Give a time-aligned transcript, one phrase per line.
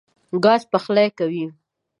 [0.43, 1.45] ګاز پخلی کوي.